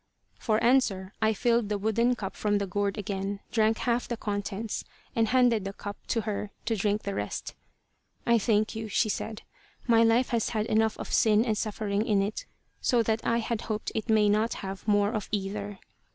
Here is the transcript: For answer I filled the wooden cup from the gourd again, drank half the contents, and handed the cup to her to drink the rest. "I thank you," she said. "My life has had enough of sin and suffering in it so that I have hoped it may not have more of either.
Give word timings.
For 0.39 0.57
answer 0.63 1.13
I 1.21 1.31
filled 1.33 1.69
the 1.69 1.77
wooden 1.77 2.15
cup 2.15 2.35
from 2.35 2.57
the 2.57 2.65
gourd 2.65 2.97
again, 2.97 3.39
drank 3.51 3.77
half 3.77 4.07
the 4.07 4.17
contents, 4.17 4.83
and 5.15 5.27
handed 5.27 5.63
the 5.63 5.73
cup 5.73 5.95
to 6.07 6.21
her 6.21 6.49
to 6.65 6.75
drink 6.75 7.03
the 7.03 7.13
rest. 7.13 7.53
"I 8.25 8.39
thank 8.39 8.75
you," 8.75 8.87
she 8.87 9.09
said. 9.09 9.43
"My 9.85 10.03
life 10.03 10.29
has 10.29 10.49
had 10.49 10.65
enough 10.65 10.97
of 10.97 11.13
sin 11.13 11.45
and 11.45 11.55
suffering 11.55 12.03
in 12.03 12.23
it 12.23 12.47
so 12.81 13.03
that 13.03 13.21
I 13.23 13.37
have 13.41 13.61
hoped 13.61 13.91
it 13.93 14.09
may 14.09 14.27
not 14.27 14.55
have 14.65 14.87
more 14.87 15.11
of 15.13 15.29
either. 15.31 15.77